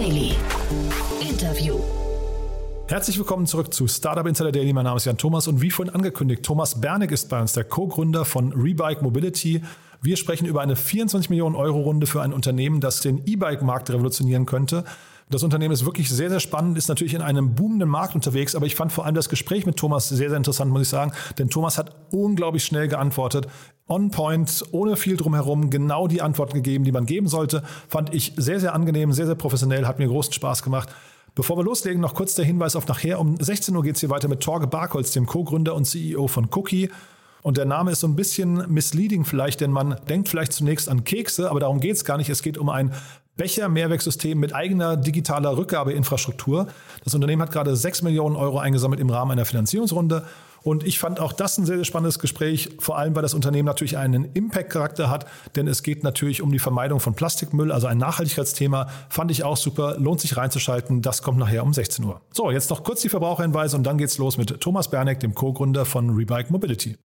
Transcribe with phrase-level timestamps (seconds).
[0.00, 0.32] Daily.
[1.20, 1.78] Interview.
[2.88, 4.72] Herzlich willkommen zurück zu Startup Insider Daily.
[4.72, 7.64] Mein Name ist Jan Thomas und wie vorhin angekündigt, Thomas Bernig ist bei uns, der
[7.64, 9.62] Co-Gründer von Rebike Mobility.
[10.00, 14.46] Wir sprechen über eine 24 Millionen Euro Runde für ein Unternehmen, das den E-Bike-Markt revolutionieren
[14.46, 14.84] könnte.
[15.30, 18.66] Das Unternehmen ist wirklich sehr, sehr spannend, ist natürlich in einem boomenden Markt unterwegs, aber
[18.66, 21.48] ich fand vor allem das Gespräch mit Thomas sehr, sehr interessant, muss ich sagen, denn
[21.48, 23.46] Thomas hat unglaublich schnell geantwortet.
[23.88, 27.62] On point, ohne viel drumherum, genau die Antworten gegeben, die man geben sollte.
[27.88, 30.88] Fand ich sehr, sehr angenehm, sehr, sehr professionell, hat mir großen Spaß gemacht.
[31.36, 33.20] Bevor wir loslegen, noch kurz der Hinweis auf nachher.
[33.20, 36.48] Um 16 Uhr geht es hier weiter mit Torge Barkholz, dem Co-Gründer und CEO von
[36.52, 36.90] Cookie.
[37.42, 41.04] Und der Name ist so ein bisschen misleading vielleicht, denn man denkt vielleicht zunächst an
[41.04, 42.28] Kekse, aber darum geht es gar nicht.
[42.28, 42.92] Es geht um ein
[43.36, 46.66] Becher-Mehrwegsystem mit eigener digitaler Rückgabeinfrastruktur.
[47.04, 50.26] Das Unternehmen hat gerade 6 Millionen Euro eingesammelt im Rahmen einer Finanzierungsrunde.
[50.62, 53.66] Und ich fand auch das ein sehr, sehr spannendes Gespräch, vor allem weil das Unternehmen
[53.66, 57.98] natürlich einen Impact-Charakter hat, denn es geht natürlich um die Vermeidung von Plastikmüll, also ein
[57.98, 58.88] Nachhaltigkeitsthema.
[59.08, 61.00] Fand ich auch super, lohnt sich reinzuschalten.
[61.00, 62.20] Das kommt nachher um 16 Uhr.
[62.32, 65.86] So, jetzt noch kurz die Verbraucherhinweise und dann geht's los mit Thomas Berneck, dem Co-Gründer
[65.86, 66.96] von Rebike Mobility.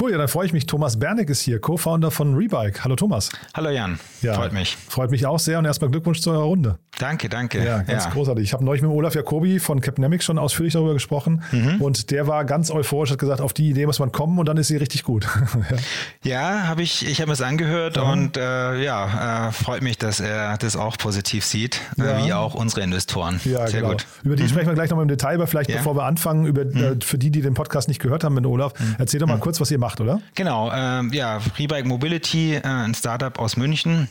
[0.00, 0.66] Cool, ja, dann freue ich mich.
[0.66, 2.82] Thomas Bernig ist hier, Co-Founder von Rebike.
[2.82, 3.30] Hallo Thomas.
[3.54, 4.76] Hallo Jan, ja, freut mich.
[4.88, 6.78] Freut mich auch sehr und erstmal Glückwunsch zu eurer Runde.
[6.98, 7.64] Danke, danke.
[7.64, 8.10] Ja, ganz ja.
[8.10, 8.44] großartig.
[8.44, 11.80] Ich habe neulich mit Olaf Jacobi von Capnemic schon ausführlich darüber gesprochen mhm.
[11.80, 14.56] und der war ganz euphorisch, hat gesagt, auf die Idee muss man kommen und dann
[14.56, 15.26] ist sie richtig gut.
[16.22, 18.02] ja, ja habe ich, ich habe es angehört ja.
[18.02, 22.54] und äh, ja, äh, freut mich, dass er das auch positiv sieht, äh, wie auch
[22.54, 23.40] unsere Investoren.
[23.44, 23.92] Ja, Sehr genau.
[23.92, 24.06] gut.
[24.22, 24.48] Über die mhm.
[24.48, 26.76] sprechen wir gleich nochmal im Detail, aber vielleicht bevor wir anfangen, über, mhm.
[26.76, 28.96] Äh, für die, die den Podcast nicht gehört haben mit Olaf, mhm.
[28.98, 29.40] erzähl doch mal mhm.
[29.40, 30.20] kurz, was ihr macht, oder?
[30.34, 34.08] Genau, ähm, ja, Rebike Mobility, äh, ein Startup aus München.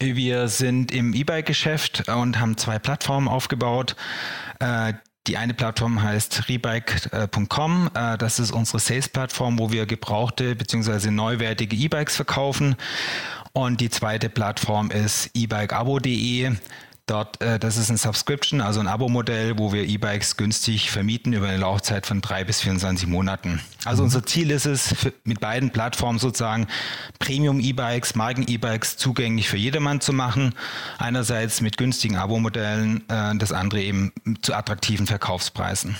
[0.00, 3.96] Wir sind im E-Bike-Geschäft und haben zwei Plattformen aufgebaut.
[4.60, 4.94] Äh,
[5.26, 7.90] die eine Plattform heißt rebike.com.
[7.94, 11.10] Äh, das ist unsere Sales-Plattform, wo wir gebrauchte bzw.
[11.10, 12.76] neuwertige E-Bikes verkaufen.
[13.52, 16.52] Und die zweite Plattform ist ebikeabo.de.
[17.06, 21.48] Dort, äh, das ist ein Subscription, also ein Abo-Modell, wo wir E-Bikes günstig vermieten über
[21.48, 23.60] eine Laufzeit von drei bis 24 Monaten.
[23.84, 24.06] Also mhm.
[24.06, 26.66] unser Ziel ist es, für, mit beiden Plattformen sozusagen
[27.18, 30.54] Premium-E-Bikes, Marken-E-Bikes zugänglich für jedermann zu machen.
[30.96, 34.10] Einerseits mit günstigen Abo-Modellen, äh, das andere eben
[34.40, 35.96] zu attraktiven Verkaufspreisen.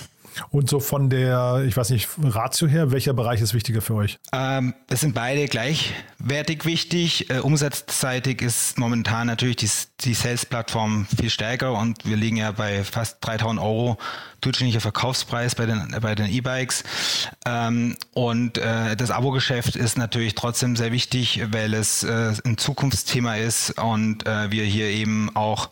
[0.49, 4.19] Und so von der, ich weiß nicht, Ratio her, welcher Bereich ist wichtiger für euch?
[4.31, 7.29] Ähm, es sind beide gleichwertig wichtig.
[7.29, 9.69] Äh, umsatzseitig ist momentan natürlich die,
[10.01, 13.97] die Sales-Plattform viel stärker und wir liegen ja bei fast 3000 Euro
[14.41, 16.83] durchschnittlicher Verkaufspreis bei den bei E-Bikes.
[17.45, 23.35] Ähm, und äh, das Abo-Geschäft ist natürlich trotzdem sehr wichtig, weil es äh, ein Zukunftsthema
[23.35, 25.69] ist und äh, wir hier eben auch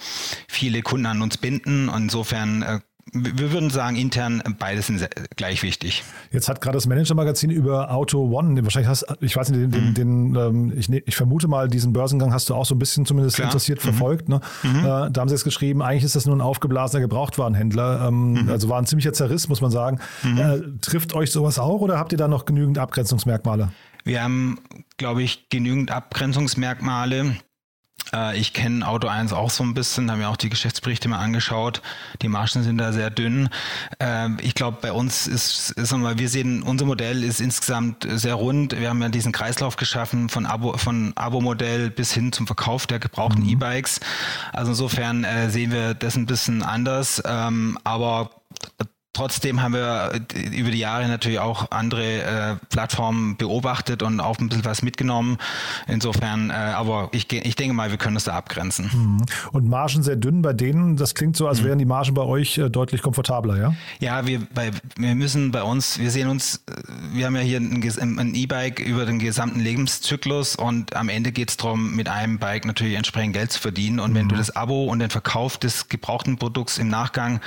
[0.47, 1.89] viele Kunden an uns binden.
[1.93, 2.79] Insofern äh,
[3.11, 6.03] wir würden sagen, intern beides sind gleich wichtig.
[6.31, 9.93] Jetzt hat gerade das Manager-Magazin über Auto One, wahrscheinlich hast ich weiß nicht, den, mhm.
[9.93, 13.05] den, den ich, ne, ich, vermute mal, diesen Börsengang hast du auch so ein bisschen
[13.05, 13.49] zumindest Klar.
[13.49, 13.89] interessiert mhm.
[13.89, 14.29] verfolgt.
[14.29, 14.41] Ne?
[14.63, 14.79] Mhm.
[14.79, 18.07] Äh, da haben sie jetzt geschrieben, eigentlich ist das nur ein aufgeblasener Gebrauchtwarenhändler.
[18.07, 18.49] Ähm, mhm.
[18.49, 19.99] Also war ein ziemlicher Zerriss, muss man sagen.
[20.23, 20.37] Mhm.
[20.37, 23.71] Äh, trifft euch sowas auch oder habt ihr da noch genügend Abgrenzungsmerkmale?
[24.05, 24.59] Wir haben,
[24.97, 27.35] glaube ich, genügend Abgrenzungsmerkmale.
[28.13, 31.19] Äh, ich kenne Auto 1 auch so ein bisschen, habe mir auch die Geschäftsberichte mal
[31.19, 31.81] angeschaut.
[32.21, 33.49] Die Margen sind da sehr dünn.
[33.99, 38.35] Ähm, ich glaube, bei uns ist, ist mal, wir sehen, unser Modell ist insgesamt sehr
[38.35, 38.77] rund.
[38.79, 42.99] Wir haben ja diesen Kreislauf geschaffen von Abo, von Abo-Modell bis hin zum Verkauf der
[42.99, 43.49] gebrauchten mhm.
[43.49, 43.99] E-Bikes.
[44.51, 47.21] Also insofern äh, sehen wir das ein bisschen anders.
[47.25, 48.29] Ähm, aber
[49.13, 50.11] Trotzdem haben wir
[50.51, 55.37] über die Jahre natürlich auch andere äh, Plattformen beobachtet und auch ein bisschen was mitgenommen.
[55.87, 58.89] Insofern, äh, aber ich, ich denke mal, wir können es da abgrenzen.
[58.91, 59.25] Mhm.
[59.51, 61.65] Und Margen sehr dünn bei denen, das klingt so, als mhm.
[61.65, 63.75] wären die Margen bei euch äh, deutlich komfortabler, ja?
[63.99, 66.71] Ja, wir, bei, wir müssen bei uns, wir sehen uns, äh,
[67.13, 71.51] wir haben ja hier ein, ein E-Bike über den gesamten Lebenszyklus und am Ende geht
[71.51, 73.99] es darum, mit einem Bike natürlich entsprechend Geld zu verdienen.
[73.99, 74.15] Und mhm.
[74.15, 77.41] wenn du das Abo und den Verkauf des gebrauchten Produkts im Nachgang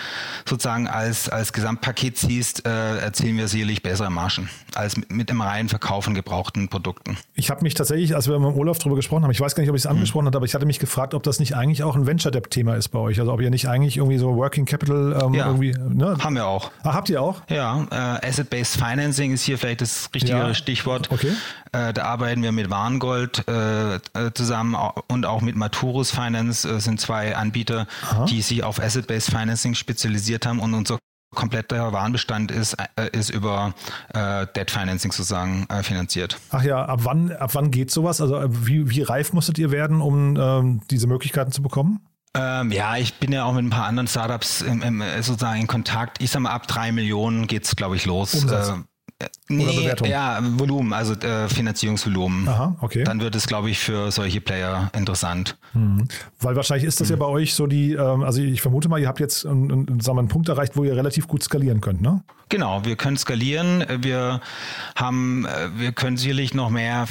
[0.49, 5.41] sozusagen als, als Gesamtpaket siehst, äh, erzielen wir sicherlich bessere Margen als mit, mit dem
[5.41, 7.17] reinen Verkauf von gebrauchten Produkten.
[7.35, 9.70] Ich habe mich tatsächlich, als wir mit Olaf darüber gesprochen haben, ich weiß gar nicht,
[9.70, 10.29] ob ich es angesprochen mhm.
[10.29, 12.75] habe, aber ich hatte mich gefragt, ob das nicht eigentlich auch ein Venture Debt Thema
[12.76, 13.19] ist bei euch.
[13.19, 15.73] Also ob ihr nicht eigentlich irgendwie so Working Capital ähm, ja, irgendwie.
[15.73, 16.19] Ne?
[16.20, 16.70] Haben wir auch.
[16.82, 17.41] Ah, habt ihr auch?
[17.49, 20.55] Ja, äh, Asset-Based Financing ist hier vielleicht das richtige ja.
[20.55, 21.11] Stichwort.
[21.11, 21.32] Okay.
[21.73, 23.99] Äh, da arbeiten wir mit Warngold äh, äh
[24.35, 24.76] zusammen
[25.09, 28.26] und auch mit Maturus Finance äh, sind zwei Anbieter, Aha.
[28.26, 30.99] die sich auf Asset-Based Financing spezialisiert haben und unser
[31.37, 33.75] kompletter Warenbestand ist, äh, ist über
[34.12, 36.38] äh, Debt Financing sozusagen äh, finanziert.
[36.50, 38.21] Ach ja, ab wann, ab wann geht sowas?
[38.21, 42.00] Also äh, wie, wie reif musstet ihr werden, um ähm, diese Möglichkeiten zu bekommen?
[42.35, 45.67] Ähm, ja, ich bin ja auch mit ein paar anderen Startups im, im, sozusagen in
[45.69, 46.21] Kontakt.
[46.21, 48.35] Ich sag mal, ab drei Millionen geht es, glaube ich, los.
[48.35, 48.75] Umsatz.
[49.48, 52.48] Nee, ja, Volumen, also äh, Finanzierungsvolumen.
[52.48, 53.04] Aha, okay.
[53.04, 55.56] Dann wird es, glaube ich, für solche Player interessant.
[55.72, 56.08] Mhm.
[56.40, 57.14] Weil wahrscheinlich ist das mhm.
[57.14, 60.00] ja bei euch so die, ähm, also ich vermute mal, ihr habt jetzt einen, einen,
[60.00, 62.22] sagen wir, einen Punkt erreicht, wo ihr relativ gut skalieren könnt, ne?
[62.48, 63.84] Genau, wir können skalieren.
[64.02, 64.40] Wir
[64.94, 67.08] haben, äh, wir können sicherlich noch mehr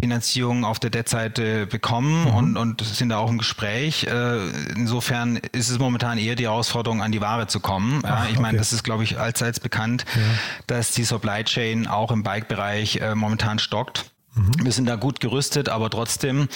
[0.00, 2.34] Finanzierung auf der Debt-Seite bekommen mhm.
[2.34, 4.04] und, und sind da auch im Gespräch.
[4.04, 4.38] Äh,
[4.74, 8.02] insofern ist es momentan eher die Herausforderung, an die Ware zu kommen.
[8.04, 10.22] Ach, ich meine, das ist, glaube ich, allseits bekannt, ja.
[10.66, 14.10] dass die Supply Chain auch im Bike-Bereich äh, momentan stockt.
[14.34, 14.64] Mhm.
[14.64, 16.48] Wir sind da gut gerüstet, aber trotzdem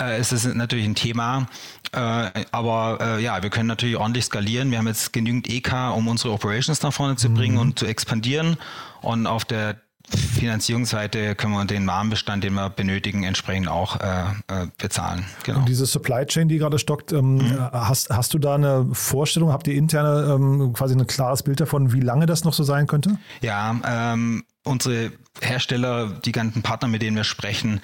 [0.00, 1.46] äh, ist es natürlich ein Thema.
[1.92, 4.70] Äh, aber äh, ja, wir können natürlich ordentlich skalieren.
[4.70, 7.60] Wir haben jetzt genügend EK, um unsere Operations nach vorne zu bringen mhm.
[7.60, 8.56] und zu expandieren.
[9.00, 9.76] Und auf der
[10.16, 15.24] Finanzierungsseite können wir den Warenbestand, den wir benötigen, entsprechend auch äh, äh, bezahlen.
[15.44, 15.60] Genau.
[15.60, 17.60] Und diese Supply Chain, die gerade stockt, ähm, mhm.
[17.72, 19.52] hast, hast du da eine Vorstellung?
[19.52, 22.86] Habt ihr interne ähm, quasi ein klares Bild davon, wie lange das noch so sein
[22.86, 23.18] könnte?
[23.42, 27.80] Ja, ähm, unsere Hersteller, die ganzen Partner, mit denen wir sprechen,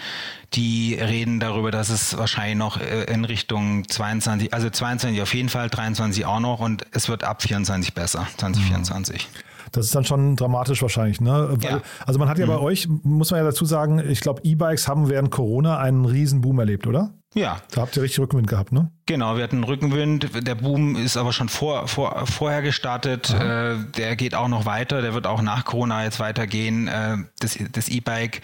[0.55, 5.49] die reden darüber, dass es wahrscheinlich noch äh, in Richtung 22, also 22 auf jeden
[5.49, 9.29] Fall, 23 auch noch und es wird ab 24 besser, 2024.
[9.32, 9.53] Mhm.
[9.76, 11.21] Das ist dann schon dramatisch wahrscheinlich.
[11.21, 11.49] Ne?
[11.50, 11.82] Weil, ja.
[12.06, 12.50] Also man hat ja mhm.
[12.50, 16.41] bei euch, muss man ja dazu sagen, ich glaube, E-Bikes haben während Corona einen riesen
[16.41, 17.15] Boom erlebt, oder?
[17.34, 17.60] Ja.
[17.72, 18.90] Da habt ihr richtig Rückenwind gehabt, ne?
[19.06, 20.46] Genau, wir hatten Rückenwind.
[20.46, 23.31] Der Boom ist aber schon vor, vor, vorher gestartet.
[23.31, 25.02] Äh, der geht auch noch weiter.
[25.02, 26.88] Der wird auch nach Corona jetzt weitergehen.
[26.88, 28.40] Äh, das das E-Bike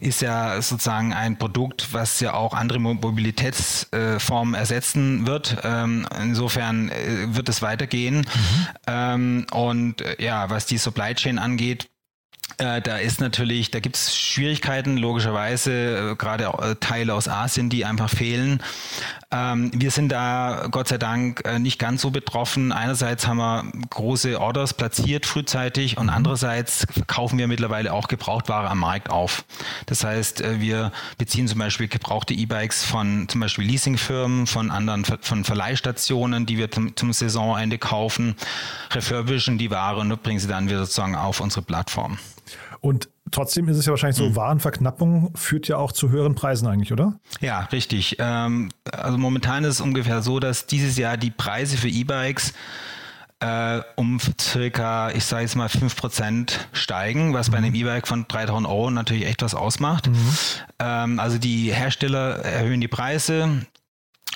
[0.00, 5.56] ist ja sozusagen ein Produkt, was ja auch andere Mobilitätsformen ersetzen wird.
[5.62, 8.18] Ähm, insofern äh, wird es weitergehen.
[8.18, 8.66] Mhm.
[8.86, 11.88] Ähm, und ja, was die Supply Chain angeht,
[12.58, 17.84] da ist natürlich, da gibt es Schwierigkeiten, logischerweise, äh, gerade äh, Teile aus Asien, die
[17.84, 18.62] einfach fehlen.
[19.30, 22.70] Ähm, wir sind da Gott sei Dank nicht ganz so betroffen.
[22.70, 28.80] Einerseits haben wir große Orders platziert frühzeitig und andererseits kaufen wir mittlerweile auch Gebrauchtware am
[28.80, 29.44] Markt auf.
[29.86, 35.44] Das heißt, wir beziehen zum Beispiel gebrauchte E-Bikes von zum Beispiel Leasingfirmen, von anderen, von
[35.44, 38.36] Verleihstationen, die wir zum, zum Saisonende kaufen,
[38.90, 42.18] refurbischen die Ware und bringen sie dann wieder sozusagen auf unsere Plattform.
[42.82, 44.36] Und trotzdem ist es ja wahrscheinlich so, mhm.
[44.36, 47.14] Warenverknappung führt ja auch zu höheren Preisen eigentlich, oder?
[47.40, 48.16] Ja, richtig.
[48.18, 52.52] Ähm, also momentan ist es ungefähr so, dass dieses Jahr die Preise für E-Bikes
[53.38, 57.52] äh, um circa, ich sage jetzt mal 5% steigen, was mhm.
[57.52, 60.08] bei einem E-Bike von 3000 Euro natürlich echt was ausmacht.
[60.08, 60.16] Mhm.
[60.80, 63.64] Ähm, also die Hersteller erhöhen die Preise,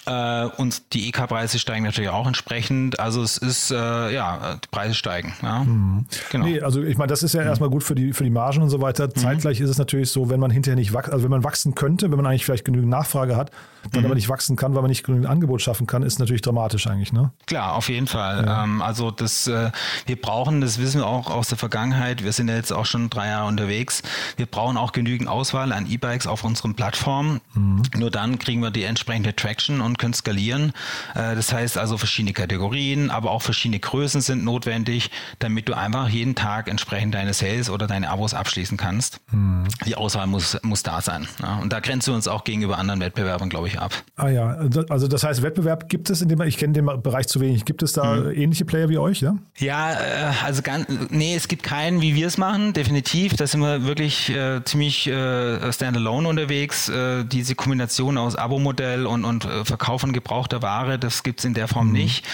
[0.07, 3.01] äh, und die EK-Preise steigen natürlich auch entsprechend.
[3.01, 3.75] Also es ist, äh,
[4.15, 5.35] ja, die Preise steigen.
[5.43, 5.65] Ja.
[5.65, 6.07] Mhm.
[6.31, 6.47] Genau.
[6.47, 7.49] Nee, also ich meine, das ist ja mhm.
[7.49, 9.09] erstmal gut für die, für die Margen und so weiter.
[9.09, 9.17] Mhm.
[9.17, 12.11] Zeitgleich ist es natürlich so, wenn man hinterher nicht wachsen, also wenn man wachsen könnte,
[12.11, 13.51] wenn man eigentlich vielleicht genügend Nachfrage hat,
[13.93, 14.07] dann mhm.
[14.07, 17.13] aber nicht wachsen kann, weil man nicht genügend Angebot schaffen kann, ist natürlich dramatisch eigentlich,
[17.13, 17.33] ne?
[17.47, 18.45] Klar, auf jeden Fall.
[18.45, 18.65] Ja.
[18.65, 19.71] Ähm, also das, äh,
[20.07, 23.11] wir brauchen, das wissen wir auch aus der Vergangenheit, wir sind ja jetzt auch schon
[23.11, 24.03] drei Jahre unterwegs,
[24.37, 27.41] wir brauchen auch genügend Auswahl an E-Bikes auf unseren Plattformen.
[27.55, 27.83] Mhm.
[27.97, 30.73] Nur dann kriegen wir die entsprechende Traction und können skalieren.
[31.15, 36.09] Äh, das heißt also verschiedene Kategorien, aber auch verschiedene Größen sind notwendig, damit du einfach
[36.09, 39.21] jeden Tag entsprechend deine Sales oder deine Abos abschließen kannst.
[39.31, 39.65] Mhm.
[39.87, 41.27] Die Auswahl muss, muss da sein.
[41.61, 43.93] Und da grenzen wir uns auch gegenüber anderen Wettbewerbern, glaube ich, ab.
[44.17, 44.57] Ah ja,
[44.89, 47.83] also das heißt, Wettbewerb gibt es in dem, ich kenne den Bereich zu wenig, gibt
[47.83, 48.31] es da mhm.
[48.33, 49.37] ähnliche Player wie euch, ja?
[49.59, 49.97] Ja, äh,
[50.45, 53.37] also ganz, nee, es gibt keinen, wie wir es machen, definitiv.
[53.37, 56.89] Da sind wir wirklich äh, ziemlich äh, standalone unterwegs.
[56.89, 61.45] Äh, diese Kombination aus Abo-Modell und, und äh, Verkauf von gebrauchter Ware, das gibt es
[61.45, 61.93] in der Form mhm.
[61.93, 62.27] nicht.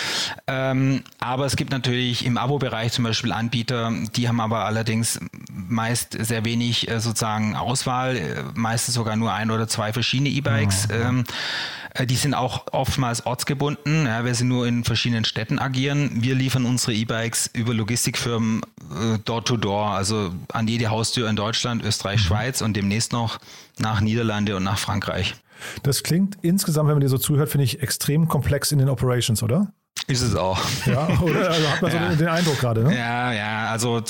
[0.46, 5.20] Ähm, aber es gibt natürlich im Abo-Bereich zum Beispiel Anbieter, die haben aber allerdings
[5.52, 10.88] meist sehr wenig äh, sozusagen Auswahl, meistens sogar nur ein oder zwei verschiedene E-Bikes.
[10.88, 10.94] Mhm.
[10.94, 11.24] Ähm,
[11.92, 16.22] äh, die sind auch oftmals ortsgebunden, ja, weil sie nur in verschiedenen Städten agieren.
[16.22, 21.36] Wir liefern unsere E-Bikes über Logistikfirmen äh, door to door, also an jede Haustür in
[21.36, 22.24] Deutschland, Österreich, mhm.
[22.24, 23.40] Schweiz und demnächst noch
[23.78, 25.34] nach Niederlande und nach Frankreich.
[25.82, 29.42] Das klingt insgesamt, wenn man dir so zuhört, finde ich extrem komplex in den Operations,
[29.42, 29.72] oder?
[30.08, 30.58] Ist es auch.
[30.84, 31.50] Ja, oder?
[31.50, 32.10] Also hat man ja.
[32.10, 32.96] so den, Eindruck gerade, ne?
[32.96, 34.02] Ja, ja, also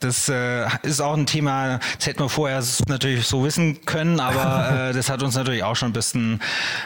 [0.00, 4.90] das äh, ist auch ein Thema, das hätten wir vorher natürlich so wissen können, aber
[4.90, 6.40] äh, das hat uns natürlich auch schon ein bisschen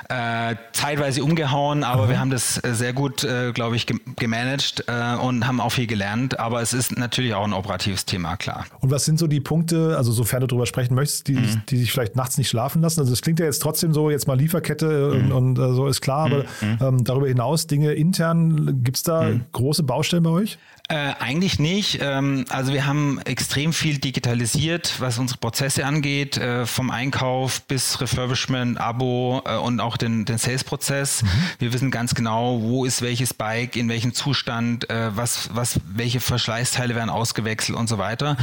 [0.08, 2.10] äh, zeitweise umgehauen, aber mhm.
[2.10, 3.86] wir haben das sehr gut, äh, glaube ich,
[4.16, 8.36] gemanagt äh, und haben auch viel gelernt, aber es ist natürlich auch ein operatives Thema,
[8.36, 8.66] klar.
[8.80, 11.62] Und was sind so die Punkte, also sofern du darüber sprechen möchtest, die, mhm.
[11.68, 13.00] die sich vielleicht nachts nicht schlafen lassen?
[13.00, 15.32] Also es klingt ja jetzt trotzdem so, jetzt mal Lieferkette mhm.
[15.32, 16.78] und, und äh, so ist klar, aber mhm.
[16.80, 19.44] ähm, darüber hinaus Dinge in intern, gibt es da hm.
[19.52, 20.58] große Baustellen bei euch?
[20.88, 22.00] Äh, eigentlich nicht.
[22.02, 28.00] Ähm, also wir haben extrem viel digitalisiert, was unsere Prozesse angeht, äh, vom Einkauf bis
[28.00, 31.22] Refurbishment, Abo äh, und auch den, den Sales-Prozess.
[31.22, 31.28] Mhm.
[31.60, 36.20] Wir wissen ganz genau, wo ist welches Bike, in welchem Zustand, äh, was, was, welche
[36.20, 38.34] Verschleißteile werden ausgewechselt und so weiter.
[38.34, 38.38] Mhm.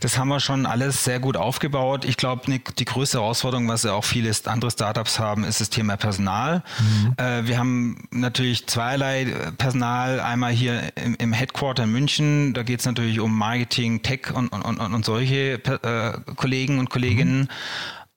[0.00, 2.04] Das haben wir schon alles sehr gut aufgebaut.
[2.06, 5.68] Ich glaube, ne, die größte Herausforderung, was ja auch viele andere Startups haben, ist das
[5.68, 6.64] Thema Personal.
[6.80, 7.14] Mhm.
[7.18, 9.26] Äh, wir haben natürlich zweierlei
[9.58, 10.18] Personal.
[10.20, 12.54] Einmal hier im, im Headquarter in München.
[12.54, 16.90] Da geht es natürlich um Marketing, Tech und, und, und, und solche äh, Kollegen und
[16.90, 17.40] Kolleginnen.
[17.40, 17.48] Mhm.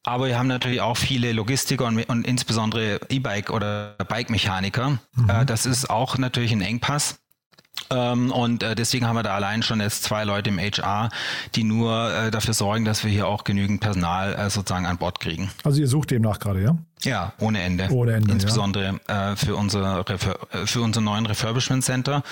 [0.04, 5.00] Aber wir haben natürlich auch viele Logistiker und, und insbesondere E-Bike oder Bike-Mechaniker.
[5.16, 5.30] Mhm.
[5.30, 7.18] Äh, das ist auch natürlich ein Engpass.
[7.90, 11.10] Ähm, und äh, deswegen haben wir da allein schon jetzt zwei Leute im HR,
[11.56, 15.20] die nur äh, dafür sorgen, dass wir hier auch genügend Personal äh, sozusagen an Bord
[15.20, 15.52] kriegen.
[15.64, 16.78] Also ihr sucht demnach gerade, ja?
[17.04, 17.90] Ja, ohne Ende.
[17.92, 18.32] Ohne Ende.
[18.32, 19.32] Insbesondere ja.
[19.32, 22.24] äh, für, unsere äh, für unseren neuen Refurbishment Center.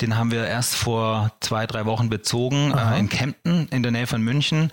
[0.00, 4.06] Den haben wir erst vor zwei, drei Wochen bezogen äh, in Kempten in der Nähe
[4.06, 4.72] von München.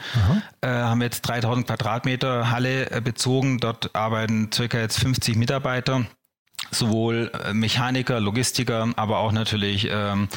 [0.62, 3.60] Äh, haben wir jetzt 3000 Quadratmeter Halle bezogen.
[3.60, 6.06] Dort arbeiten circa jetzt 50 Mitarbeiter
[6.72, 10.28] sowohl äh, Mechaniker, Logistiker, aber auch natürlich ähm,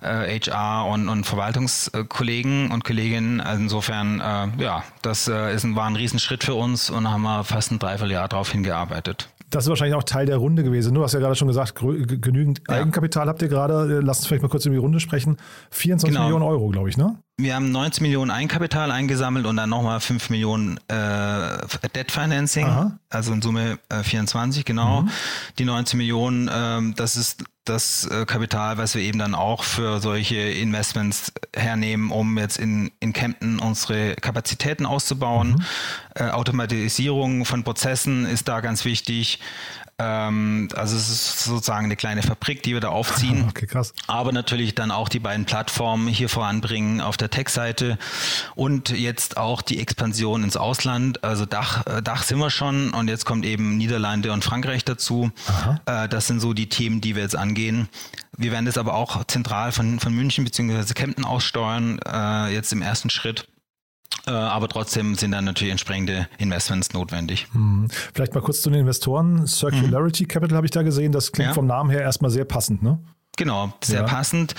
[0.00, 3.40] äh, HR und, und Verwaltungskollegen und Kolleginnen.
[3.40, 7.22] Also insofern, äh, ja, das äh, ist ein, war ein Riesenschritt für uns und haben
[7.22, 9.28] wir fast ein Dreivierteljahr darauf hingearbeitet.
[9.50, 10.94] Das ist wahrscheinlich auch Teil der Runde gewesen.
[10.94, 12.76] Du hast ja gerade schon gesagt, genügend ja.
[12.76, 13.98] Eigenkapital habt ihr gerade.
[13.98, 15.36] Äh, lass uns vielleicht mal kurz über die Runde sprechen.
[15.70, 16.26] 24 genau.
[16.26, 17.16] Millionen Euro, glaube ich, ne?
[17.36, 22.98] Wir haben 19 Millionen Eigenkapital eingesammelt und dann nochmal 5 Millionen äh, Debt Financing, Aha.
[23.08, 25.02] also in Summe äh, 24, genau.
[25.02, 25.10] Mhm.
[25.58, 30.00] Die 19 Millionen, ähm, das ist das äh, Kapital, was wir eben dann auch für
[30.00, 35.52] solche Investments hernehmen, um jetzt in, in Kempten unsere Kapazitäten auszubauen.
[35.52, 35.64] Mhm.
[36.16, 39.38] Äh, Automatisierung von Prozessen ist da ganz wichtig.
[40.00, 43.48] Ähm, also es ist sozusagen eine kleine Fabrik, die wir da aufziehen.
[43.50, 43.92] Okay, krass.
[44.06, 47.98] Aber natürlich dann auch die beiden Plattformen hier voranbringen auf der Tech-Seite
[48.54, 51.24] und jetzt auch die Expansion ins Ausland.
[51.24, 55.32] Also Dach, äh, Dach sind wir schon und jetzt kommt eben Niederlande und Frankreich dazu.
[55.86, 57.88] Äh, das sind so die Themen, die wir jetzt angehen.
[58.36, 60.94] Wir werden das aber auch zentral von, von München bzw.
[60.94, 63.48] Kempten aussteuern, äh, jetzt im ersten Schritt.
[64.26, 67.46] Äh, aber trotzdem sind dann natürlich entsprechende Investments notwendig.
[67.52, 67.88] Hm.
[68.14, 69.46] Vielleicht mal kurz zu den Investoren.
[69.46, 70.28] Circularity mhm.
[70.28, 71.12] Capital habe ich da gesehen.
[71.12, 71.54] Das klingt ja.
[71.54, 72.98] vom Namen her erstmal sehr passend, ne?
[73.36, 74.06] Genau, sehr ja.
[74.06, 74.54] passend.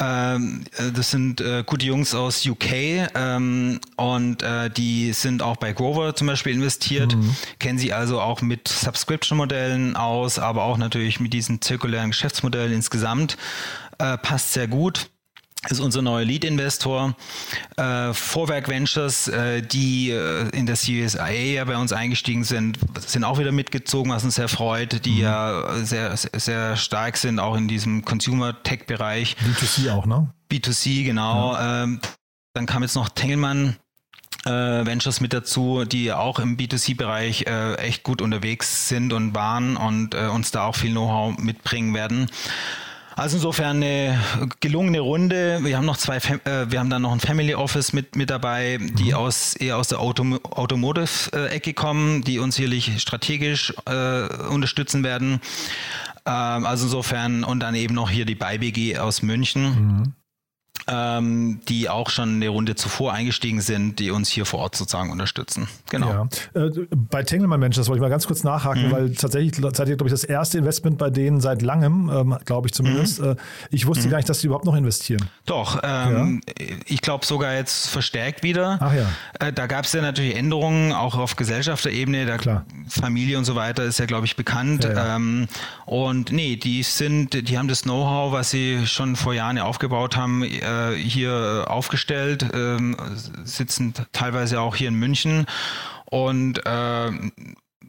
[0.00, 4.44] Ähm, äh, das sind äh, gute Jungs aus UK ähm, und
[4.76, 7.34] die sind auch bei Grover zum Beispiel investiert, mhm.
[7.58, 13.36] kennen sie also auch mit Subscription-Modellen aus, aber auch natürlich mit diesen zirkulären Geschäftsmodellen insgesamt.
[13.98, 15.10] Passt sehr gut
[15.68, 17.16] ist unser neuer Lead-Investor.
[17.76, 22.78] Äh, Vorwerk Ventures, äh, die äh, in der Series IA ja bei uns eingestiegen sind,
[23.00, 25.20] sind auch wieder mitgezogen, was uns sehr freut, die mhm.
[25.20, 29.36] ja sehr, sehr stark sind, auch in diesem Consumer-Tech-Bereich.
[29.44, 30.32] B2C auch, ne?
[30.50, 31.54] B2C, genau.
[31.54, 31.84] Ja.
[31.84, 32.00] Ähm,
[32.54, 33.76] dann kam jetzt noch Tengelmann
[34.44, 39.76] äh, Ventures mit dazu, die auch im B2C-Bereich äh, echt gut unterwegs sind und waren
[39.76, 42.30] und äh, uns da auch viel Know-how mitbringen werden.
[43.18, 44.16] Also insofern eine
[44.60, 45.58] gelungene Runde.
[45.62, 48.78] Wir haben noch zwei, äh, wir haben dann noch ein Family Office mit, mit dabei,
[48.80, 49.14] die mhm.
[49.14, 55.40] aus, eher aus der Autom Automotive-Ecke kommen, die uns sicherlich strategisch äh, unterstützen werden.
[56.26, 59.64] Ähm, also insofern und dann eben noch hier die BayBG aus München.
[59.64, 60.14] Mhm
[60.88, 65.10] ähm, die auch schon eine Runde zuvor eingestiegen sind, die uns hier vor Ort sozusagen
[65.10, 65.68] unterstützen.
[65.90, 66.28] Genau.
[66.54, 66.60] Ja.
[66.62, 68.92] Äh, bei Tengelmann das wollte ich mal ganz kurz nachhaken, mhm.
[68.92, 72.68] weil tatsächlich seid ihr, glaube ich, das erste Investment bei denen seit langem, ähm, glaube
[72.68, 73.20] ich zumindest.
[73.20, 73.32] Mhm.
[73.32, 73.36] Äh,
[73.70, 74.10] ich wusste mhm.
[74.10, 75.28] gar nicht, dass die überhaupt noch investieren.
[75.46, 76.64] Doch, ähm, ja.
[76.86, 78.78] ich glaube sogar jetzt verstärkt wieder.
[78.80, 79.06] Ach ja.
[79.40, 82.64] Äh, da gab es ja natürlich Änderungen, auch auf Gesellschafterebene, da Klar.
[82.88, 84.84] Familie und so weiter ist ja, glaube ich, bekannt.
[84.84, 85.16] Ja.
[85.16, 85.48] Ähm,
[85.84, 90.16] und nee, die sind, die haben das Know-how, was sie schon vor Jahren ja aufgebaut
[90.16, 92.96] haben, äh, äh, hier aufgestellt, ähm,
[93.44, 95.46] sitzen teilweise auch hier in München.
[96.06, 97.10] Und äh,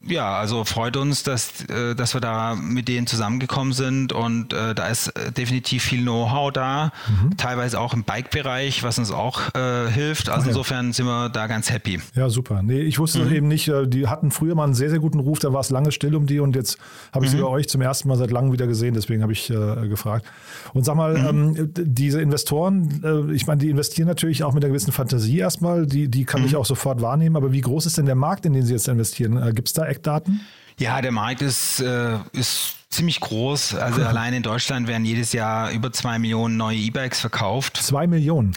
[0.07, 4.73] ja, also freut uns, dass, äh, dass wir da mit denen zusammengekommen sind und äh,
[4.73, 7.35] da ist äh, definitiv viel Know-how da, mhm.
[7.37, 10.29] teilweise auch im Bike-Bereich, was uns auch äh, hilft.
[10.29, 10.49] Also okay.
[10.49, 11.99] insofern sind wir da ganz happy.
[12.15, 12.61] Ja, super.
[12.63, 13.33] Nee, ich wusste mhm.
[13.33, 15.69] eben nicht, äh, die hatten früher mal einen sehr, sehr guten Ruf, da war es
[15.69, 16.77] lange still um die und jetzt
[17.11, 17.37] habe ich mhm.
[17.37, 20.25] sie bei euch zum ersten Mal seit langem wieder gesehen, deswegen habe ich äh, gefragt.
[20.73, 21.57] Und sag mal, mhm.
[21.57, 26.07] ähm, diese Investoren, ich meine, die investieren natürlich auch mit einer gewissen Fantasie erstmal, die,
[26.07, 26.59] die kann ich mhm.
[26.59, 29.53] auch sofort wahrnehmen, aber wie groß ist denn der Markt, in den sie jetzt investieren?
[29.53, 30.41] Gibt es da Eckdaten?
[30.79, 33.75] Ja, der Markt ist, äh, ist ziemlich groß.
[33.75, 37.77] Also allein in Deutschland werden jedes Jahr über zwei Millionen neue E-Bikes verkauft.
[37.77, 38.55] Zwei Millionen?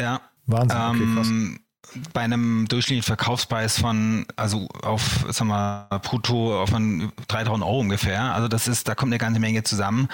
[0.00, 0.20] Ja.
[0.46, 1.28] Wahnsinn, okay.
[1.28, 1.60] Ähm,
[2.12, 8.34] bei einem durchschnittlichen Verkaufspreis von, also auf, sagen wir, brutto von 3000 Euro ungefähr.
[8.34, 10.08] Also das ist, da kommt eine ganze Menge zusammen.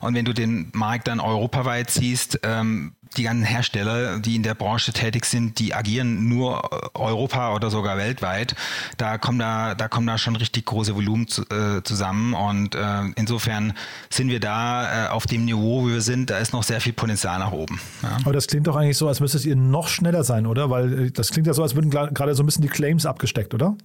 [0.00, 4.54] Und wenn du den Markt dann europaweit siehst, ähm, die ganzen Hersteller, die in der
[4.54, 8.54] Branche tätig sind, die agieren nur Europa oder sogar weltweit.
[8.96, 13.02] Da kommen da, da kommen da schon richtig große Volumen zu, äh, zusammen und äh,
[13.16, 13.72] insofern
[14.10, 16.30] sind wir da äh, auf dem Niveau, wo wir sind.
[16.30, 17.80] Da ist noch sehr viel Potenzial nach oben.
[18.02, 18.18] Ja.
[18.24, 20.70] Aber das klingt doch eigentlich so, als müsstet ihr noch schneller sein, oder?
[20.70, 23.54] Weil äh, das klingt ja so, als würden gerade so ein bisschen die Claims abgesteckt,
[23.54, 23.76] oder?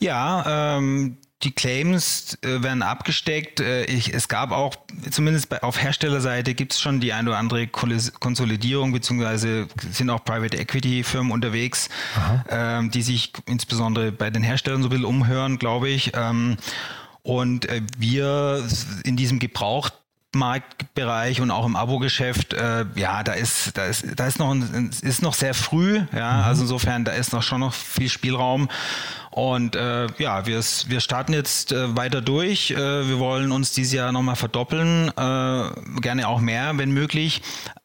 [0.00, 3.60] Ja, ähm, die Claims äh, werden abgesteckt.
[3.60, 4.76] Äh, ich, es gab auch,
[5.10, 10.24] zumindest bei, auf Herstellerseite gibt es schon die eine oder andere Konsolidierung, beziehungsweise sind auch
[10.24, 11.88] Private Equity Firmen unterwegs,
[12.50, 16.12] ähm, die sich insbesondere bei den Herstellern so ein bisschen umhören, glaube ich.
[16.14, 16.56] Ähm,
[17.22, 18.66] und äh, wir
[19.04, 19.94] in diesem Gebraucht
[20.32, 24.54] Marktbereich und auch im Abo-Geschäft, äh, ja, da ist, da ist, da ist noch,
[25.02, 26.42] ist noch sehr früh, ja, mhm.
[26.44, 28.68] also insofern, da ist noch schon noch viel Spielraum
[29.30, 32.72] und äh, ja, wir, wir starten jetzt äh, weiter durch.
[32.72, 37.40] Äh, wir wollen uns dieses Jahr nochmal verdoppeln, äh, gerne auch mehr, wenn möglich.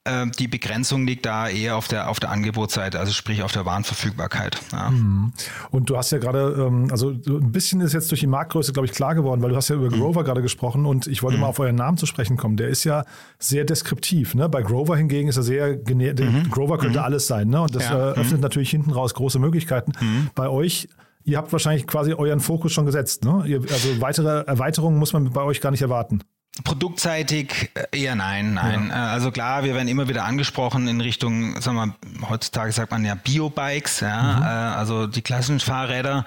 [0.05, 3.63] Äh, die Begrenzung liegt da eher auf der, auf der Angebotsseite, also sprich auf der
[3.63, 4.57] Warenverfügbarkeit.
[4.71, 4.89] Ja.
[4.89, 5.33] Mhm.
[5.69, 8.87] Und du hast ja gerade, ähm, also ein bisschen ist jetzt durch die Marktgröße, glaube
[8.87, 9.99] ich, klar geworden, weil du hast ja über mhm.
[9.99, 11.41] Grover gerade gesprochen und ich wollte mhm.
[11.41, 12.57] mal auf euren Namen zu sprechen kommen.
[12.57, 13.05] Der ist ja
[13.37, 14.33] sehr deskriptiv.
[14.33, 14.49] Ne?
[14.49, 15.77] Bei Grover hingegen ist er sehr.
[15.87, 16.49] Mhm.
[16.49, 17.05] Grover könnte mhm.
[17.05, 17.49] alles sein.
[17.49, 17.61] Ne?
[17.61, 18.13] Und das ja.
[18.13, 19.91] äh, öffnet natürlich hinten raus große Möglichkeiten.
[20.33, 20.87] Bei euch
[21.25, 23.25] ihr habt wahrscheinlich quasi euren Fokus schon gesetzt.
[23.25, 23.43] Ne?
[23.47, 26.21] Ihr, also weitere Erweiterungen muss man bei euch gar nicht erwarten.
[26.63, 28.87] Produktseitig äh, eher nein, nein.
[28.87, 29.09] Ja.
[29.09, 32.91] Äh, also klar, wir werden immer wieder angesprochen in Richtung, sagen wir, mal, heutzutage sagt
[32.91, 34.37] man ja Biobikes, ja.
[34.37, 34.43] Mhm.
[34.43, 36.23] Äh, also die klassischen Fahrräder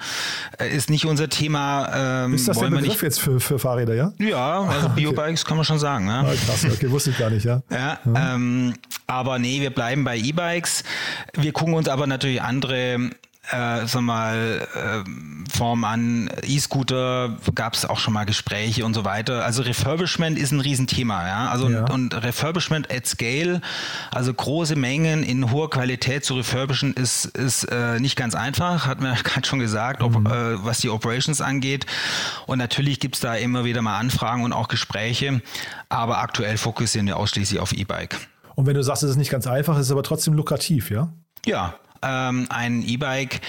[0.59, 2.25] ist nicht unser Thema.
[2.25, 4.13] Ähm, ist das der Begriff nicht, jetzt für, für Fahrräder, ja?
[4.19, 5.01] Ja, also okay.
[5.01, 6.07] Biobikes kann man schon sagen.
[6.07, 6.21] Ja.
[6.21, 7.63] Ah, krass, okay, wusste ich gar nicht, ja.
[7.71, 8.35] ja, ja.
[8.35, 8.75] Ähm,
[9.07, 10.83] aber nee, wir bleiben bei E-Bikes.
[11.33, 13.09] Wir gucken uns aber natürlich andere
[13.51, 15.09] äh, sag mal, äh,
[15.49, 19.43] Form an E-Scooter gab es auch schon mal Gespräche und so weiter.
[19.43, 21.49] Also Refurbishment ist ein Riesenthema, ja.
[21.49, 21.85] Also ja.
[21.91, 23.61] und Refurbishment at Scale,
[24.11, 29.01] also große Mengen in hoher Qualität zu refurbischen, ist, ist äh, nicht ganz einfach, hat
[29.01, 30.27] mir gerade schon gesagt, ob, mhm.
[30.27, 31.85] äh, was die Operations angeht.
[32.45, 35.41] Und natürlich gibt's da immer wieder mal Anfragen und auch Gespräche,
[35.89, 38.17] aber aktuell fokussieren wir ausschließlich auf E-Bike.
[38.55, 41.13] Und wenn du sagst, es ist nicht ganz einfach, ist es aber trotzdem lukrativ, ja?
[41.45, 43.41] Ja, ähm, ein E-Bike,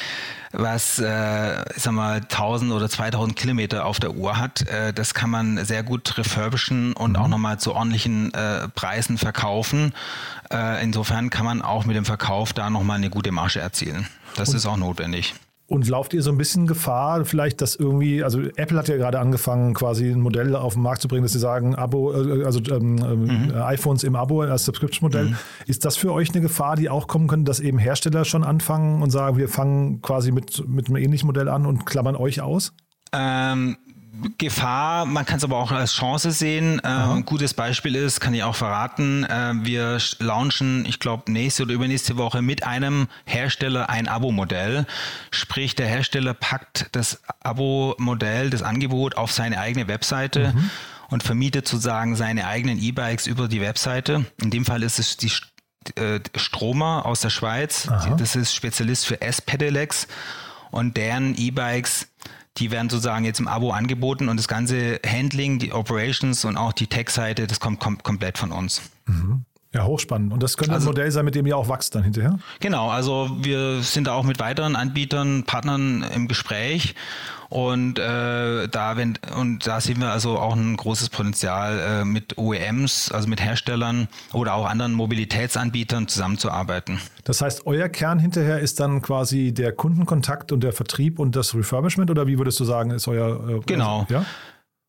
[0.52, 4.62] was, äh, sag mal, 1000 oder 2000 Kilometer auf der Uhr hat.
[4.62, 7.30] Äh, das kann man sehr gut refurbischen und auch mhm.
[7.30, 9.94] nochmal zu ordentlichen äh, Preisen verkaufen.
[10.52, 14.08] Äh, insofern kann man auch mit dem Verkauf da nochmal eine gute Marge erzielen.
[14.36, 15.34] Das und ist auch notwendig.
[15.70, 19.20] Und lauft ihr so ein bisschen Gefahr, vielleicht, dass irgendwie, also Apple hat ja gerade
[19.20, 22.59] angefangen, quasi ein Modell auf den Markt zu bringen, dass sie sagen, Abo, äh, also
[22.72, 23.52] ähm, ähm, mhm.
[23.54, 25.26] iPhones im Abo als Subscription-Modell.
[25.26, 25.37] Mhm.
[25.68, 29.00] Ist das für euch eine Gefahr, die auch kommen könnte, dass eben Hersteller schon anfangen
[29.00, 32.72] und sagen, wir fangen quasi mit, mit einem ähnlichen Modell an und klammern euch aus?
[33.12, 33.76] Ähm,
[34.38, 36.80] Gefahr, man kann es aber auch als Chance sehen.
[36.80, 41.64] Äh, ein gutes Beispiel ist, kann ich auch verraten, äh, wir launchen, ich glaube, nächste
[41.64, 44.87] oder übernächste Woche mit einem Hersteller ein Abo-Modell.
[45.30, 50.52] Sprich, der Hersteller packt das Abo-Modell, das Angebot auf seine eigene Webseite.
[50.54, 50.70] Mhm.
[51.09, 54.26] Und vermietet sozusagen seine eigenen E-Bikes über die Webseite.
[54.40, 55.33] In dem Fall ist es die
[55.96, 57.88] äh, Stromer aus der Schweiz.
[57.88, 58.14] Aha.
[58.14, 60.06] Das ist Spezialist für S-Pedelecs.
[60.70, 62.06] Und deren E-Bikes
[62.58, 66.72] die werden sozusagen jetzt im Abo angeboten und das ganze Handling, die Operations und auch
[66.72, 68.82] die Tech-Seite, das kommt, kommt komplett von uns.
[69.06, 69.44] Mhm.
[69.72, 70.32] Ja, hochspannend.
[70.32, 72.38] Und das könnte also, ein Modell sein, mit dem ihr auch wächst dann hinterher?
[72.58, 76.96] Genau, also wir sind da auch mit weiteren Anbietern, Partnern im Gespräch.
[77.50, 82.38] Und äh, da wenn, und da sehen wir also auch ein großes Potenzial äh, mit
[82.38, 87.00] OEMs, also mit Herstellern oder auch anderen Mobilitätsanbietern zusammenzuarbeiten.
[87.24, 91.52] Das heißt, euer Kern hinterher ist dann quasi der Kundenkontakt und der Vertrieb und das
[91.52, 94.02] Refurbishment oder wie würdest du sagen, ist euer äh, Genau.
[94.02, 94.24] Also, ja?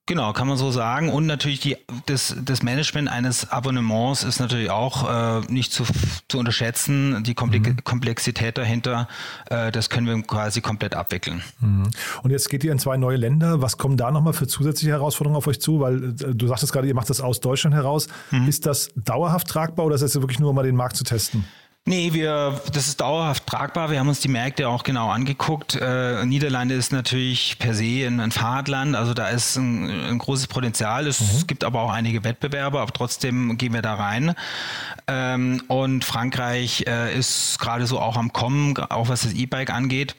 [0.08, 1.10] Genau, kann man so sagen.
[1.10, 5.84] Und natürlich die, das, das Management eines Abonnements ist natürlich auch äh, nicht zu,
[6.28, 7.24] zu unterschätzen.
[7.24, 7.78] Die mhm.
[7.84, 9.08] Komplexität dahinter,
[9.50, 11.44] äh, das können wir quasi komplett abwickeln.
[11.60, 11.92] Mhm.
[12.24, 13.62] Und jetzt geht ihr in zwei neue Länder.
[13.62, 15.80] Was kommen da nochmal für zusätzliche Herausforderungen auf euch zu?
[15.80, 18.08] Weil äh, du sagtest gerade, ihr macht das aus Deutschland heraus.
[18.32, 18.48] Mhm.
[18.48, 21.46] Ist das dauerhaft tragbar oder ist das wirklich nur, um mal den Markt zu testen?
[21.88, 23.90] Nee, wir, das ist dauerhaft tragbar.
[23.90, 25.76] Wir haben uns die Märkte auch genau angeguckt.
[25.76, 30.46] Äh, Niederlande ist natürlich per se ein, ein Fahrradland, also da ist ein, ein großes
[30.46, 31.08] Potenzial.
[31.08, 31.48] Es mhm.
[31.48, 34.36] gibt aber auch einige Wettbewerber, aber trotzdem gehen wir da rein.
[35.08, 40.16] Ähm, und Frankreich äh, ist gerade so auch am Kommen, auch was das E-Bike angeht.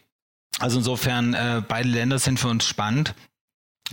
[0.58, 3.14] Also insofern, äh, beide Länder sind für uns spannend.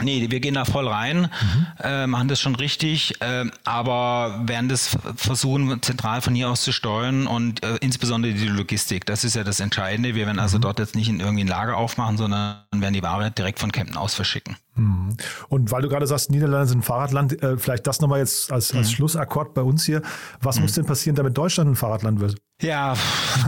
[0.02, 1.68] Nee, wir gehen da voll rein, mhm.
[1.80, 6.72] äh, machen das schon richtig, äh, aber werden das versuchen, zentral von hier aus zu
[6.72, 9.06] steuern und äh, insbesondere die Logistik.
[9.06, 10.16] Das ist ja das Entscheidende.
[10.16, 10.62] Wir werden also mhm.
[10.62, 13.98] dort jetzt nicht in irgendwie ein Lager aufmachen, sondern werden die Ware direkt von Kempten
[13.98, 14.56] aus verschicken.
[14.76, 15.18] Mhm.
[15.50, 18.74] Und weil du gerade sagst, Niederlande sind ein Fahrradland, äh, vielleicht das nochmal jetzt als,
[18.74, 18.94] als mhm.
[18.94, 20.02] Schlussakkord bei uns hier.
[20.40, 20.62] Was mhm.
[20.64, 22.38] muss denn passieren, damit Deutschland ein Fahrradland wird?
[22.62, 22.94] Ja,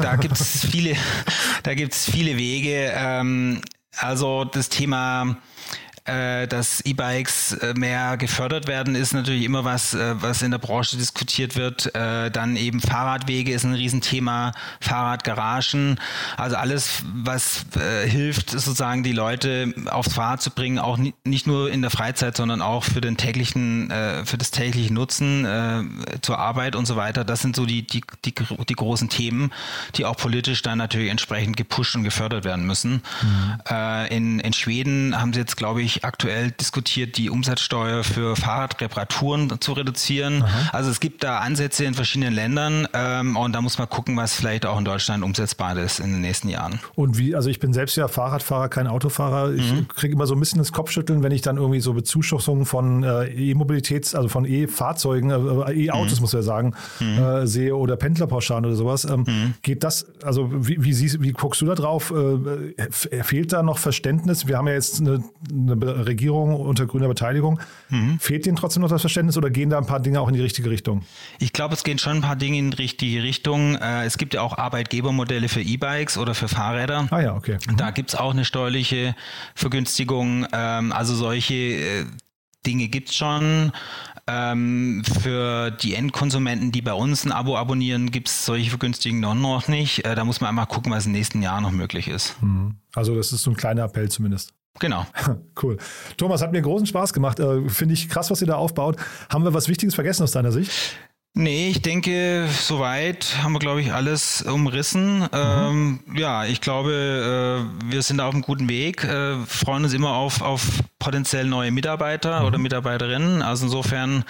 [0.02, 0.96] da gibt es viele,
[1.64, 2.92] da gibt es viele Wege.
[2.94, 3.62] Ähm,
[3.98, 5.38] also das Thema
[6.06, 10.58] äh, dass E-Bikes äh, mehr gefördert werden, ist natürlich immer was, äh, was in der
[10.58, 11.92] Branche diskutiert wird.
[11.94, 16.00] Dann eben Fahrradwege ist ein Riesenthema, Fahrradgaragen,
[16.38, 17.66] also alles, was
[18.06, 22.62] hilft, sozusagen die Leute aufs Fahrrad zu bringen, auch nicht nur in der Freizeit, sondern
[22.62, 23.90] auch für den täglichen,
[24.26, 25.48] für das tägliche Nutzen
[26.22, 27.24] zur Arbeit und so weiter.
[27.24, 28.34] Das sind so die, die, die,
[28.70, 29.52] die großen Themen,
[29.96, 33.02] die auch politisch dann natürlich entsprechend gepusht und gefördert werden müssen.
[33.22, 34.06] Mhm.
[34.10, 39.60] In, in Schweden haben sie jetzt, glaube ich, nämlich aktuell diskutiert, die Umsatzsteuer für Fahrradreparaturen
[39.60, 40.44] zu reduzieren.
[40.44, 40.70] Aha.
[40.72, 44.34] Also es gibt da Ansätze in verschiedenen Ländern ähm, und da muss man gucken, was
[44.34, 46.80] vielleicht auch in Deutschland umsetzbar ist in den nächsten Jahren.
[46.96, 49.54] Und wie, also ich bin selbst ja Fahrradfahrer, kein Autofahrer.
[49.54, 49.88] Ich mhm.
[49.88, 53.26] kriege immer so ein bisschen das Kopfschütteln, wenn ich dann irgendwie so Bezuschussungen von äh,
[53.26, 56.22] E-Mobilitäts, also von E-Fahrzeugen, äh, E-Autos mhm.
[56.22, 57.18] muss man ja sagen, mhm.
[57.18, 59.06] äh, sehe oder Pendlerpauschalen oder sowas.
[59.06, 59.54] Ähm, mhm.
[59.62, 62.12] geht das, also wie, wie, siehst, wie guckst du da drauf?
[62.12, 62.92] Äh,
[63.24, 64.48] fehlt da noch Verständnis?
[64.48, 67.60] Wir haben ja jetzt eine, eine Regierung unter grüner Beteiligung.
[67.90, 68.20] Mhm.
[68.20, 70.42] Fehlt Ihnen trotzdem noch das Verständnis oder gehen da ein paar Dinge auch in die
[70.42, 71.04] richtige Richtung?
[71.40, 73.76] Ich glaube, es gehen schon ein paar Dinge in die richtige Richtung.
[73.76, 77.08] Äh, es gibt ja auch Arbeitgebermodelle für E-Bikes oder für Fahrräder.
[77.12, 77.58] Ah ja, okay.
[77.70, 77.78] Mhm.
[77.78, 79.16] Da gibt es auch eine steuerliche
[79.56, 80.46] Vergünstigung.
[80.52, 82.06] Ähm, also solche äh,
[82.66, 83.72] Dinge gibt es schon.
[84.28, 89.68] Ähm, für die Endkonsumenten, die bei uns ein Abo abonnieren, gibt es solche Vergünstigungen noch
[89.68, 90.06] nicht.
[90.06, 92.42] Äh, da muss man einmal gucken, was im nächsten Jahr noch möglich ist.
[92.42, 92.76] Mhm.
[92.94, 94.54] Also das ist so ein kleiner Appell zumindest.
[94.80, 95.06] Genau.
[95.62, 95.78] Cool.
[96.18, 97.40] Thomas, hat mir großen Spaß gemacht.
[97.40, 98.96] Äh, Finde ich krass, was ihr da aufbaut.
[99.30, 100.72] Haben wir was Wichtiges vergessen aus deiner Sicht?
[101.34, 105.20] Nee, ich denke, soweit haben wir, glaube ich, alles umrissen.
[105.20, 105.30] Mhm.
[105.34, 110.10] Ähm, ja, ich glaube, äh, wir sind auf einem guten Weg, äh, freuen uns immer
[110.10, 112.46] auf, auf potenziell neue Mitarbeiter mhm.
[112.48, 113.42] oder Mitarbeiterinnen.
[113.42, 114.26] Also insofern,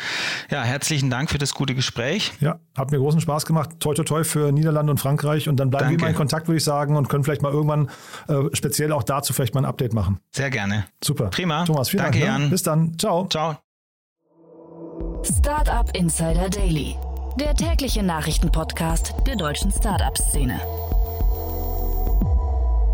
[0.52, 2.34] ja, herzlichen Dank für das gute Gespräch.
[2.40, 3.72] Ja, hat mir großen Spaß gemacht.
[3.80, 5.50] Toi, toi, toi für Niederlande und Frankreich.
[5.50, 6.00] Und dann bleiben Danke.
[6.02, 7.90] wir mal in Kontakt, würde ich sagen, und können vielleicht mal irgendwann
[8.28, 10.20] äh, speziell auch dazu vielleicht mal ein Update machen.
[10.36, 10.86] Sehr gerne.
[11.04, 11.32] Super.
[11.32, 11.66] Prima.
[11.66, 12.32] Thomas, vielen Danke, Dank.
[12.32, 12.42] Ne?
[12.44, 12.50] Jan.
[12.52, 13.00] Bis dann.
[13.00, 13.28] Ciao.
[13.28, 13.58] Ciao.
[15.24, 16.96] Startup Insider Daily,
[17.40, 20.60] der tägliche Nachrichtenpodcast der deutschen Startup-Szene.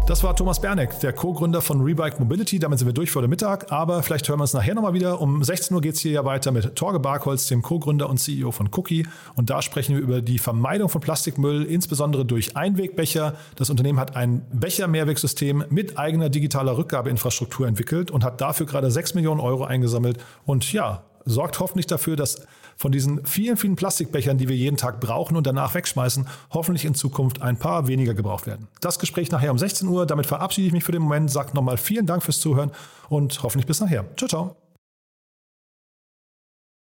[0.07, 2.59] Das war Thomas Berneck, der Co-Gründer von Rebike Mobility.
[2.59, 5.19] Damit sind wir durch vor dem Mittag, aber vielleicht hören wir uns nachher nochmal wieder.
[5.19, 8.51] Um 16 Uhr geht es hier ja weiter mit Torge Barkholz, dem Co-Gründer und CEO
[8.51, 9.05] von Cookie.
[9.35, 13.33] Und da sprechen wir über die Vermeidung von Plastikmüll, insbesondere durch Einwegbecher.
[13.55, 19.13] Das Unternehmen hat ein Becher-Mehrwegsystem mit eigener digitaler Rückgabeinfrastruktur entwickelt und hat dafür gerade 6
[19.15, 20.23] Millionen Euro eingesammelt.
[20.45, 22.41] Und ja, sorgt hoffentlich dafür, dass
[22.75, 26.93] von diesen vielen, vielen Plastikbechern, die wir jeden Tag brauchen und danach wegschmeißen, hoffentlich in
[26.93, 28.67] Zukunft ein paar weniger gebraucht werden.
[28.81, 30.05] Das Gespräch nachher um 16 Uhr.
[30.05, 32.71] Damit verabschiede ich mich für den Moment, sage nochmal vielen Dank fürs Zuhören
[33.09, 34.05] und hoffentlich bis nachher.
[34.15, 34.66] Ciao, ciao.